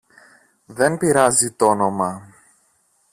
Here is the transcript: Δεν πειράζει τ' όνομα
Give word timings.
Δεν 0.65 0.97
πειράζει 0.97 1.51
τ' 1.51 1.61
όνομα 1.61 2.33